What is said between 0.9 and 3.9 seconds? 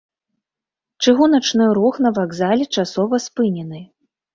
Чыгуначны рух на вакзале часова спынены.